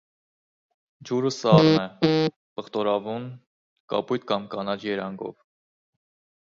[1.09, 2.09] Ջուրը սառն է,
[2.61, 3.29] պղտորավուն,
[3.95, 5.41] կապույտ կամ կանաչ երանգով։